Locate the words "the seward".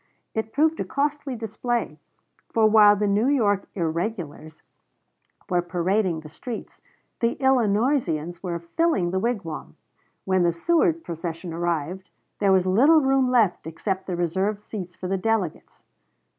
10.41-11.03